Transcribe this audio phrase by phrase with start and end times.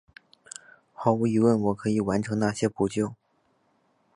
[0.95, 3.13] 毫无疑问我可以完成那些扑救！